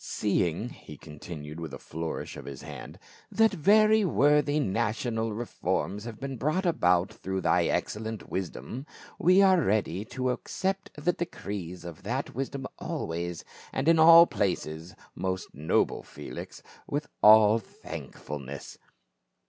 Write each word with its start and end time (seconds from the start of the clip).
Seeing," 0.03 0.69
he 0.69 0.97
continued 0.97 1.59
with 1.59 1.75
a 1.75 1.77
flourish 1.77 2.35
of 2.35 2.45
his 2.45 2.63
hand, 2.63 2.97
"that 3.31 3.53
very 3.53 4.03
worthy 4.03 4.59
national 4.59 5.31
reforms 5.31 6.05
have 6.05 6.19
been 6.19 6.37
brought 6.37 6.65
about 6.65 7.13
through 7.13 7.41
thy 7.41 7.65
excellent 7.65 8.27
wisdom, 8.27 8.87
we 9.19 9.43
are 9.43 9.61
ready 9.61 10.03
to 10.05 10.31
accept 10.31 10.89
the 10.97 11.13
decrees 11.13 11.85
of 11.85 12.01
that 12.01 12.33
wisdom 12.33 12.65
always, 12.79 13.45
and 13.71 13.87
in 13.87 13.99
all 13.99 14.25
places, 14.25 14.95
most 15.13 15.53
noble 15.53 16.01
Felix, 16.01 16.63
with 16.87 17.07
all 17.21 17.59
thankfulness. 17.59 18.79